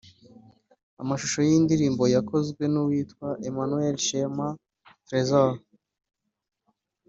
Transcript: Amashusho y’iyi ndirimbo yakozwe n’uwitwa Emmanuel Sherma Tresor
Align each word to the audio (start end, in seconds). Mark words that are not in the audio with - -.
Amashusho 1.01 1.37
y’iyi 1.41 1.59
ndirimbo 1.65 2.03
yakozwe 2.15 2.63
n’uwitwa 2.73 3.27
Emmanuel 3.47 3.95
Sherma 4.05 4.47
Tresor 5.07 5.51